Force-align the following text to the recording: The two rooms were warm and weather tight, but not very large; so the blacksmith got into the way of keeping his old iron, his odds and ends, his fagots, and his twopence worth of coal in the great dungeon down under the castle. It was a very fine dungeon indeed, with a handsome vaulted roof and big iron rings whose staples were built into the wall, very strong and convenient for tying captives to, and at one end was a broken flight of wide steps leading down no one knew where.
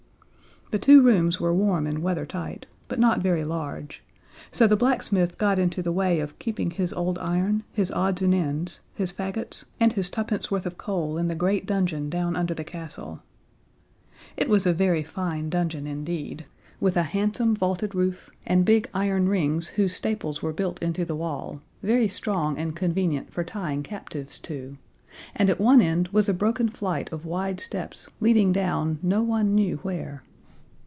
The 0.71 0.79
two 0.79 1.01
rooms 1.01 1.37
were 1.37 1.53
warm 1.53 1.85
and 1.85 1.99
weather 2.01 2.25
tight, 2.25 2.65
but 2.87 2.97
not 2.97 3.19
very 3.19 3.43
large; 3.43 4.01
so 4.53 4.67
the 4.67 4.77
blacksmith 4.77 5.37
got 5.37 5.59
into 5.59 5.81
the 5.81 5.91
way 5.91 6.21
of 6.21 6.39
keeping 6.39 6.71
his 6.71 6.93
old 6.93 7.19
iron, 7.19 7.65
his 7.73 7.91
odds 7.91 8.21
and 8.21 8.33
ends, 8.33 8.79
his 8.93 9.11
fagots, 9.11 9.65
and 9.81 9.91
his 9.91 10.09
twopence 10.09 10.49
worth 10.49 10.65
of 10.65 10.77
coal 10.77 11.17
in 11.17 11.27
the 11.27 11.35
great 11.35 11.65
dungeon 11.65 12.09
down 12.09 12.37
under 12.37 12.53
the 12.53 12.63
castle. 12.63 13.21
It 14.37 14.47
was 14.47 14.65
a 14.65 14.71
very 14.71 15.03
fine 15.03 15.49
dungeon 15.49 15.85
indeed, 15.85 16.45
with 16.79 16.95
a 16.95 17.03
handsome 17.03 17.53
vaulted 17.53 17.93
roof 17.93 18.29
and 18.45 18.63
big 18.63 18.89
iron 18.93 19.27
rings 19.27 19.67
whose 19.67 19.93
staples 19.93 20.41
were 20.41 20.53
built 20.53 20.81
into 20.81 21.03
the 21.03 21.17
wall, 21.17 21.59
very 21.83 22.07
strong 22.07 22.57
and 22.57 22.77
convenient 22.77 23.33
for 23.33 23.43
tying 23.43 23.83
captives 23.83 24.39
to, 24.39 24.77
and 25.35 25.49
at 25.49 25.59
one 25.59 25.81
end 25.81 26.07
was 26.13 26.29
a 26.29 26.33
broken 26.33 26.69
flight 26.69 27.11
of 27.11 27.25
wide 27.25 27.59
steps 27.59 28.07
leading 28.21 28.53
down 28.53 28.99
no 29.03 29.21
one 29.21 29.53
knew 29.53 29.75
where. 29.83 30.23